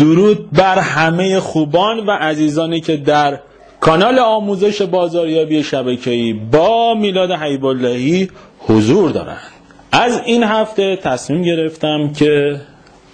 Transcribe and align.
درود 0.00 0.50
بر 0.50 0.78
همه 0.78 1.40
خوبان 1.40 2.06
و 2.06 2.10
عزیزانی 2.10 2.80
که 2.80 2.96
در 2.96 3.38
کانال 3.80 4.18
آموزش 4.18 4.82
بازاریابی 4.82 5.62
شبکه‌ای 5.62 6.32
با 6.32 6.94
میلاد 6.94 7.30
حبیب 7.30 7.64
اللهی 7.64 8.28
حضور 8.58 9.10
دارند. 9.10 9.50
از 9.92 10.20
این 10.24 10.42
هفته 10.42 10.96
تصمیم 10.96 11.42
گرفتم 11.42 12.12
که 12.12 12.60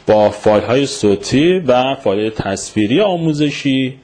با 0.06 0.30
فایل 0.30 0.64
های 0.64 0.86
صوتی 0.86 1.58
و 1.58 1.94
فایل 1.94 2.30
تصویری 2.30 3.00
آموزشی 3.00 3.94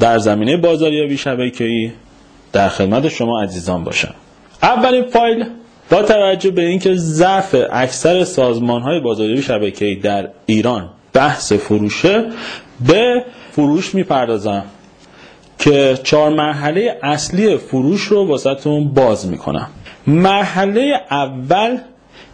در 0.00 0.18
زمینه 0.18 0.56
بازاریابی 0.56 1.16
شبکه‌ای 1.16 1.90
در 2.52 2.68
خدمت 2.68 3.08
شما 3.08 3.42
عزیزان 3.42 3.84
باشم. 3.84 4.14
اولین 4.62 5.04
فایل 5.04 5.44
با 5.90 6.02
توجه 6.02 6.50
به 6.50 6.66
اینکه 6.66 6.94
ضعف 6.94 7.56
اکثر 7.72 8.24
سازمان 8.24 8.82
های 8.82 9.00
بازاریابی 9.00 9.42
شبکه‌ای 9.42 9.94
در 9.94 10.28
ایران 10.46 10.90
بحث 11.12 11.52
فروشه 11.52 12.30
به 12.86 13.24
فروش 13.52 13.94
می‌پردازم 13.94 14.64
که 15.58 15.98
چهار 16.02 16.30
مرحله 16.30 16.98
اصلی 17.02 17.56
فروش 17.56 18.02
رو 18.02 18.26
واسهتون 18.26 18.88
باز 18.88 19.28
می‌کنم. 19.28 19.68
مرحله 20.06 21.00
اول 21.10 21.78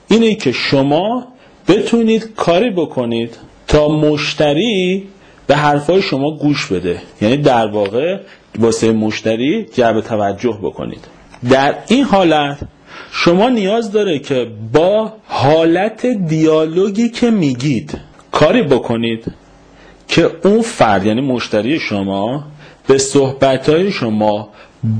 اینه 0.08 0.34
که 0.34 0.52
شما 0.52 1.26
بتونید 1.68 2.34
کاری 2.36 2.70
بکنید 2.70 3.38
تا 3.68 3.88
مشتری 3.88 5.08
به 5.46 5.56
حرفای 5.56 6.02
شما 6.02 6.30
گوش 6.30 6.66
بده. 6.66 7.02
یعنی 7.20 7.36
در 7.36 7.66
واقع 7.66 8.18
واسه 8.58 8.92
مشتری 8.92 9.64
جلب 9.64 10.00
توجه 10.00 10.58
بکنید. 10.62 11.04
در 11.50 11.74
این 11.88 12.04
حالت 12.04 12.58
شما 13.12 13.48
نیاز 13.48 13.92
داره 13.92 14.18
که 14.18 14.46
با 14.72 15.12
حالت 15.26 16.06
دیالوگی 16.06 17.08
که 17.08 17.30
میگید 17.30 17.98
کاری 18.34 18.62
بکنید 18.62 19.24
که 20.08 20.30
اون 20.44 20.62
فرد 20.62 21.06
یعنی 21.06 21.20
مشتری 21.20 21.78
شما 21.78 22.44
به 22.86 22.98
صحبتهای 22.98 23.92
شما 23.92 24.48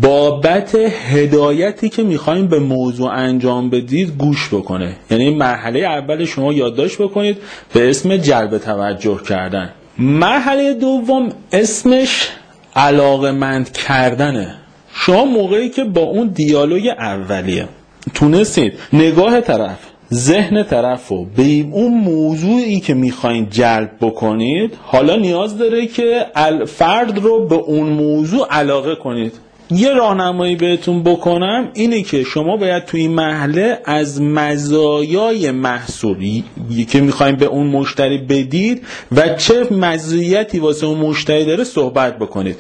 بابت 0.03 0.75
هدایتی 1.15 1.89
که 1.89 2.03
می‌خوایم 2.03 2.47
به 2.47 2.59
موضوع 2.59 3.11
انجام 3.11 3.71
بدید 3.71 4.17
گوش 4.19 4.49
بکنه. 4.49 4.97
یعنی 5.11 5.35
مرحله 5.35 5.81
اول 5.81 6.25
شما 6.25 6.53
یادداشت 6.53 7.03
بکنید 7.03 7.37
به 7.73 7.91
اسم 7.91 8.17
جلب 8.17 8.59
توجه 8.59 9.21
کردن. 9.29 9.71
مرحله 9.99 10.75
دوم 10.75 11.29
اسمش 11.53 12.29
علاقمند 12.77 13.73
کردنه. 13.73 14.55
شما 14.95 15.25
موقعی 15.25 15.69
که 15.69 15.85
با 15.85 16.01
اون 16.01 16.29
دیالوگ 16.29 16.89
اولیه 16.99 17.69
تونستید 18.15 18.73
نگاه 18.93 19.41
طرف 19.41 19.79
ذهن 20.15 20.63
طرف 20.63 21.09
رو. 21.09 21.25
به 21.25 21.67
اون 21.73 21.95
موضوعی 21.95 22.81
که 22.81 22.95
می‌خواین 22.95 23.49
جلب 23.51 23.91
بکنید 24.01 24.79
حالا 24.83 25.17
نیاز 25.17 25.59
داره 25.59 25.87
که 25.87 26.27
فرد 26.67 27.19
رو 27.19 27.47
به 27.47 27.55
اون 27.55 27.89
موضوع 27.89 28.47
علاقه 28.51 28.95
کنید. 28.95 29.33
یه 29.71 29.93
راهنمایی 29.93 30.57
بهتون 30.57 31.03
بکنم 31.03 31.69
اینه 31.75 32.03
که 32.03 32.25
شما 32.25 32.57
باید 32.57 32.85
توی 32.85 33.01
این 33.01 33.11
محله 33.11 33.79
از 33.85 34.23
مزایای 34.23 35.51
محصولی 35.51 36.45
که 36.91 37.01
می‌خوایم 37.01 37.37
به 37.37 37.47
اون 37.47 37.67
مشتری 37.67 38.19
بدید 38.19 38.87
و 39.13 39.29
چه 39.29 39.67
مزیتی 39.71 40.59
واسه 40.59 40.87
اون 40.87 40.99
مشتری 40.99 41.45
داره 41.45 41.65
صحبت 41.65 42.19
بکنید. 42.19 42.57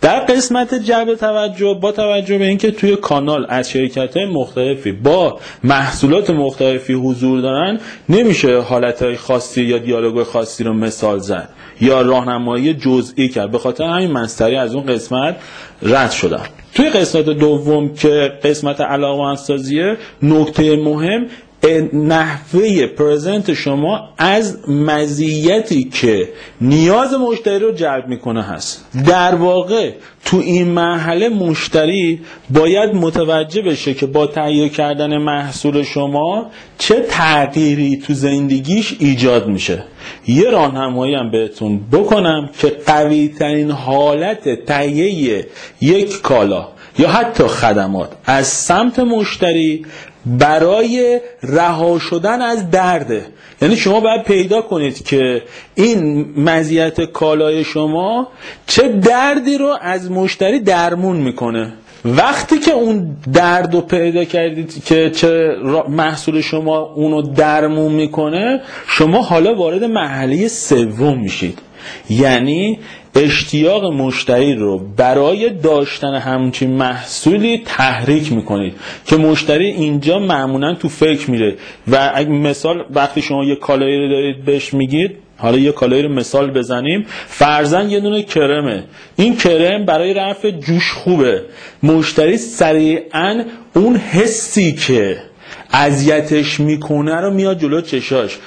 در 0.00 0.20
قسمت 0.20 0.74
جلب 0.74 1.14
توجه 1.14 1.74
با 1.74 1.92
توجه 1.92 2.38
به 2.38 2.44
اینکه 2.44 2.70
توی 2.70 2.96
کانال 2.96 3.46
از 3.48 3.70
شرکت 3.70 4.16
های 4.16 4.26
مختلفی 4.26 4.92
با 4.92 5.40
محصولات 5.64 6.30
مختلفی 6.30 6.92
حضور 6.92 7.40
دارن 7.40 7.80
نمیشه 8.08 8.60
حالت 8.60 9.16
خاصی 9.16 9.62
یا 9.62 9.78
دیالوگ 9.78 10.22
خاصی 10.22 10.64
رو 10.64 10.72
مثال 10.72 11.18
زد 11.18 11.48
یا 11.80 12.00
راهنمایی 12.00 12.74
جزئی 12.74 13.28
کرد. 13.28 13.50
به 13.50 13.58
خاطر 13.58 13.84
همین 13.84 14.10
منستری 14.10 14.56
از 14.56 14.74
اون 14.74 14.86
قسمت 14.86 15.36
رد 15.82 16.10
شدم. 16.10 16.47
توی 16.74 16.88
قسمت 16.88 17.24
دوم 17.24 17.94
که 17.94 18.32
قسمت 18.44 18.80
علاقه 18.80 19.20
انسازیه 19.22 19.96
نکته 20.22 20.76
مهم 20.76 21.26
نحوه 21.92 22.86
پرزنت 22.86 23.54
شما 23.54 24.08
از 24.18 24.68
مزیتی 24.68 25.84
که 25.84 26.28
نیاز 26.60 27.14
مشتری 27.14 27.58
رو 27.58 27.72
جلب 27.72 28.08
می‌کنه 28.08 28.42
هست. 28.42 28.86
در 29.06 29.34
واقع 29.34 29.90
تو 30.24 30.36
این 30.36 30.68
مرحله 30.68 31.28
مشتری 31.28 32.20
باید 32.50 32.94
متوجه 32.94 33.62
بشه 33.62 33.94
که 33.94 34.06
با 34.06 34.26
تهیه 34.26 34.68
کردن 34.68 35.18
محصول 35.18 35.82
شما 35.82 36.50
چه 36.78 37.00
تغییری 37.00 37.96
تو 37.96 38.14
زندگیش 38.14 38.96
ایجاد 38.98 39.48
میشه. 39.48 39.84
یه 40.26 40.50
راهنمایی 40.50 41.14
هم 41.14 41.30
بهتون 41.30 41.80
بکنم 41.92 42.50
که 42.58 42.76
قوی 42.86 43.28
ترین 43.28 43.70
حالت 43.70 44.64
تهیه 44.64 45.46
یک 45.80 46.22
کالا 46.22 46.68
یا 46.98 47.08
حتی 47.08 47.44
خدمات 47.44 48.10
از 48.24 48.46
سمت 48.46 48.98
مشتری 48.98 49.86
برای 50.26 51.20
رها 51.42 51.98
شدن 51.98 52.42
از 52.42 52.70
درده. 52.70 53.26
یعنی 53.62 53.76
شما 53.76 54.00
باید 54.00 54.22
پیدا 54.22 54.62
کنید 54.62 55.04
که 55.04 55.42
این 55.74 56.26
مزیت 56.36 57.00
کالای 57.00 57.64
شما 57.64 58.28
چه 58.66 58.88
دردی 58.88 59.58
رو 59.58 59.76
از 59.80 60.10
مشتری 60.10 60.60
درمون 60.60 61.16
می‌کنه. 61.16 61.72
وقتی 62.04 62.58
که 62.58 62.72
اون 62.72 63.16
درد 63.32 63.74
رو 63.74 63.80
پیدا 63.80 64.24
کردید 64.24 64.84
که 64.84 65.10
چه 65.10 65.56
محصول 65.88 66.40
شما 66.40 66.78
اونو 66.78 67.22
درمون 67.22 67.92
می‌کنه 67.92 68.60
شما 68.86 69.22
حالا 69.22 69.54
وارد 69.54 69.84
محله 69.84 70.48
سوم 70.48 71.20
میشید. 71.20 71.58
یعنی 72.10 72.78
اشتیاق 73.14 73.84
مشتری 73.84 74.54
رو 74.54 74.78
برای 74.96 75.50
داشتن 75.50 76.14
همچین 76.14 76.70
محصولی 76.70 77.62
تحریک 77.66 78.32
می‌کنید 78.32 78.74
که 79.06 79.16
مشتری 79.16 79.66
اینجا 79.66 80.18
معمولا 80.18 80.74
تو 80.74 80.88
فکر 80.88 81.30
میره. 81.30 81.56
و 81.90 82.24
مثال 82.24 82.84
وقتی 82.90 83.22
شما 83.22 83.44
یه 83.44 83.56
کالایی 83.56 83.98
رو 83.98 84.08
دارید 84.08 84.44
بهش 84.44 84.74
میگید 84.74 85.10
حالا 85.36 85.58
یه 85.58 85.72
کالایی 85.72 86.02
رو 86.02 86.08
مثال 86.08 86.50
بزنیم 86.50 87.06
فرزن 87.26 87.90
یه 87.90 88.00
دونه 88.00 88.22
کرمه. 88.22 88.84
این 89.16 89.36
کرم 89.36 89.84
برای 89.84 90.14
رفع 90.14 90.50
جوش 90.50 90.92
خوبه. 90.92 91.42
مشتری 91.82 92.36
سریعا 92.36 93.44
اون 93.74 93.96
حسی 93.96 94.72
که 94.72 95.22
اذیتش 95.72 96.60
می‌کنه 96.60 97.20
رو 97.20 97.30
میاد 97.30 97.60
جلو 97.60 97.80
چشاش. 97.80 98.38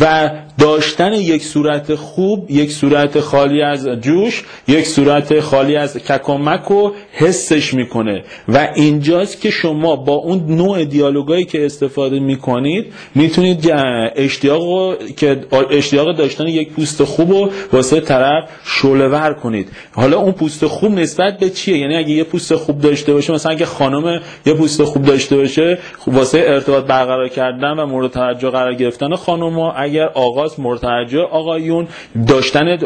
و 0.00 0.30
داشتن 0.60 1.12
یک 1.12 1.42
صورت 1.42 1.94
خوب 1.94 2.50
یک 2.50 2.72
صورت 2.72 3.20
خالی 3.20 3.62
از 3.62 3.88
جوش 3.88 4.44
یک 4.68 4.86
صورت 4.86 5.40
خالی 5.40 5.76
از 5.76 5.96
ککمک 5.96 6.70
و 6.70 6.90
حسش 7.12 7.74
می‌کنه. 7.74 8.22
و 8.48 8.68
اینجاست 8.74 9.40
که 9.40 9.50
شما 9.50 9.96
با 9.96 10.12
اون 10.12 10.44
نوع 10.48 10.84
دیالوگایی 10.84 11.44
که 11.44 11.64
استفاده 11.66 12.20
می‌کنید 12.20 12.92
می‌تونید 13.14 13.70
اشتیاق 14.16 14.98
که 15.16 15.40
اشتیاق 15.70 16.16
داشتن 16.16 16.46
یک 16.46 16.72
پوست 16.72 17.04
خوب 17.04 17.30
و 17.30 17.50
واسه 17.72 18.00
طرف 18.00 18.48
شلور 18.64 19.32
کنید. 19.32 19.68
حالا 19.92 20.18
اون 20.18 20.32
پوست 20.32 20.66
خوب 20.66 20.92
نسبت 20.92 21.38
به 21.38 21.50
چیه؟ 21.50 21.78
یعنی 21.78 21.96
اگه 21.96 22.10
یه 22.10 22.24
پوست 22.24 22.54
خوب 22.54 22.80
داشته 22.80 23.12
باشه 23.12 23.32
مثلا 23.32 23.52
اگه 23.52 23.64
خانم 23.66 24.20
یه 24.46 24.54
پوست 24.54 24.84
خوب 24.84 25.02
داشته 25.02 25.36
باشه 25.36 25.78
واسه 26.06 26.44
ارتباط 26.46 26.84
برقرار 26.84 27.28
کردن 27.28 27.72
و 27.78 27.86
مورد 27.86 28.10
توجه 28.10 28.50
قرار 28.50 28.74
گرفتن 28.74 29.14
خانم 29.16 29.58
اگر 29.76 30.08
آغاز 30.50 30.60
مرتجع 30.60 31.20
آقایون 31.20 31.88
داشتن 32.28 32.78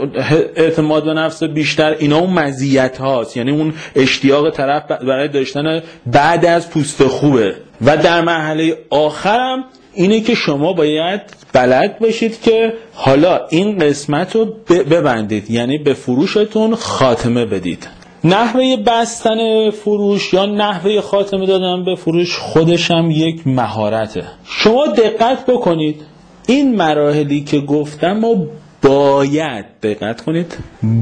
اعتماد 0.57 1.05
به 1.05 1.15
نفس 1.15 1.43
بیشتر 1.43 1.97
اینا 1.99 2.19
اون 2.19 2.31
مزیت 2.31 2.99
هاست. 2.99 3.37
یعنی 3.37 3.51
اون 3.51 3.75
اشتیاق 3.97 4.51
طرف 4.51 4.83
برای 4.83 5.29
داشتن 5.29 5.83
بعد 6.07 6.45
از 6.45 6.71
پوست 6.71 7.07
خوبه. 7.07 7.55
و 7.87 7.97
در 7.97 8.21
مرحله 8.21 8.79
آخرم 8.91 9.65
اینه 9.95 10.21
که 10.21 10.35
شما 10.35 10.73
باید 10.73 11.21
بلد 11.53 11.99
باشید 11.99 12.41
که 12.41 12.73
حالا 12.95 13.41
این 13.51 13.79
قسمت 13.79 14.37
رو 14.37 14.45
ببندید. 14.69 15.51
یعنی 15.51 15.79
به 15.79 15.95
فروشتون 15.95 16.75
خاتمه 16.75 17.47
بدید. 17.47 17.89
نحوه 18.25 18.77
بستن 18.77 19.71
فروش 19.71 20.33
یا 20.35 20.47
نحوه 20.47 21.01
خاتمه 21.01 21.47
دادن 21.47 21.85
به 21.85 21.95
فروش 21.95 22.39
خودش 22.39 22.91
هم 22.91 23.11
یک 23.11 23.47
مهارته. 23.47 24.25
شما 24.45 24.87
دقت 24.87 25.47
بکنید. 25.47 26.14
این 26.47 26.77
مراحلی 26.77 27.41
که 27.41 27.61
گفتم 27.61 28.13
ما 28.13 28.47
باید 28.83 29.65
دقت 29.83 30.21
کنید 30.21 30.57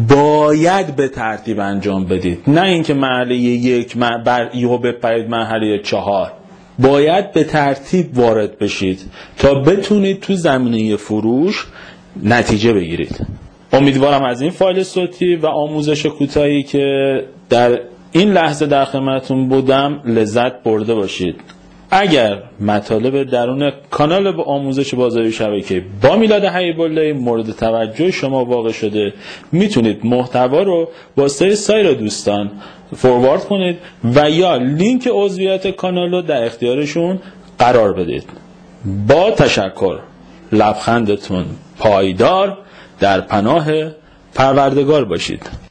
باید 0.09 0.97
به 0.97 1.09
ترتیب 1.09 1.61
انجام 1.61 2.05
بدید. 2.05 2.39
نه 2.47 2.63
اینکه 2.63 2.95
مرحله 2.95 3.37
یک 3.37 3.97
بر 3.97 4.51
یهو 4.55 4.79
بپرید 4.79 5.29
مرحله 5.29 5.79
چهار. 5.79 6.33
باید 6.79 7.33
به 7.33 7.45
ترتیب 7.45 8.19
وارد 8.19 8.59
بشید 8.59 9.01
تا 9.39 9.55
بتونید 9.55 10.21
تو 10.21 10.35
زمینه 10.35 10.97
فروش 10.97 11.67
نتیجه 12.23 12.73
بگیرید. 12.73 13.27
امیدوارم 13.73 14.25
از 14.25 14.43
این 14.43 14.51
فایل 14.51 14.83
صوتی 14.83 15.37
و 15.37 15.47
آموزش 15.47 16.07
کوتاهی 16.07 16.63
که 16.63 16.85
در 17.51 17.81
این 18.13 18.33
لحظه 18.33 18.67
در 18.67 18.85
خدمتتون 18.85 19.49
بودم 19.49 20.03
لذت 20.07 20.63
برده 20.63 20.95
باشید. 20.95 21.37
اگر 21.95 22.43
مطالب 22.61 23.23
درون 23.23 23.73
کانال 23.91 24.33
با 24.33 24.43
آموزش 24.43 24.95
بازاری 24.95 25.33
شبکه 25.33 25.85
با 26.03 26.17
میلاد 26.17 26.45
حیب 26.45 26.81
مورد 27.13 27.51
توجه 27.51 28.11
شما 28.11 28.45
واقع 28.45 28.73
شده 28.73 29.13
می‌تونید 29.53 30.07
محتوا 30.07 30.63
رو 30.63 30.89
با 31.17 31.29
سایر 31.29 31.93
دوستان 31.93 32.51
فوروارد 32.97 33.45
کنید 33.45 33.79
و 34.05 34.31
یا 34.31 34.57
لینک 34.57 35.09
عضویت 35.13 35.67
کانال 35.67 36.11
رو 36.11 36.23
در 36.23 36.45
اختیارشون 36.45 37.19
قرار 37.59 37.93
بدید. 37.93 38.25
با 39.09 39.31
تشکر 39.31 39.99
لبخندتون 40.53 41.45
پایدار 41.79 42.59
در 43.01 43.21
پناه 43.21 43.67
پروردگار 44.35 45.05
باشید. 45.05 45.62